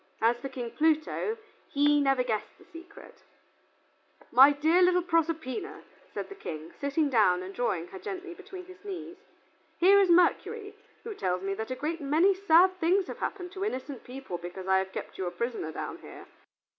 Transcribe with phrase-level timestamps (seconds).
[0.19, 1.37] As for King Pluto,
[1.69, 3.21] he never guessed the secret.
[4.31, 8.83] "My dear little Proserpina," said the King, sitting down and drawing her gently between his
[8.83, 9.17] knees,
[9.77, 13.63] "here is Mercury, who tells me that a great many sad things have happened to
[13.63, 16.25] innocent people because I have kept you a prisoner down here.